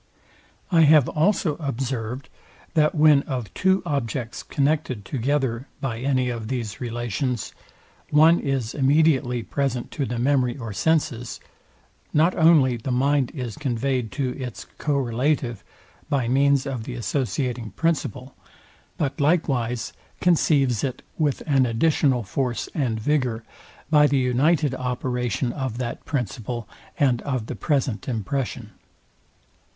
I 0.71 0.81
have 0.81 1.07
also 1.07 1.57
observed, 1.57 2.27
that 2.73 2.95
when 2.95 3.21
of 3.29 3.53
two 3.53 3.83
objects 3.85 4.41
connected 4.41 5.05
to 5.05 5.17
ether 5.17 5.67
by 5.79 5.99
any 5.99 6.27
of 6.29 6.47
these 6.47 6.81
relations, 6.81 7.53
one 8.09 8.39
is 8.39 8.73
immediately 8.73 9.43
present 9.43 9.91
to 9.91 10.07
the 10.07 10.17
memory 10.17 10.57
or 10.57 10.73
senses, 10.73 11.39
not 12.15 12.33
only 12.35 12.77
the 12.77 12.89
mind 12.89 13.29
is 13.35 13.55
conveyed 13.59 14.11
to 14.13 14.35
its 14.41 14.65
co 14.79 14.97
relative 14.97 15.63
by 16.09 16.27
means 16.27 16.65
of 16.65 16.85
the 16.85 16.95
associating 16.95 17.69
principle; 17.69 18.33
but 18.97 19.21
likewise 19.21 19.93
conceives 20.19 20.83
it 20.83 21.03
with 21.19 21.43
an 21.45 21.67
additional 21.67 22.23
force 22.23 22.67
and 22.73 22.99
vigour, 22.99 23.43
by 23.91 24.07
the 24.07 24.17
united 24.17 24.73
operation 24.73 25.53
of 25.53 25.77
that 25.77 26.03
principle, 26.05 26.67
and 26.97 27.21
of 27.21 27.45
the 27.45 27.55
present 27.55 28.07
impression. 28.09 28.71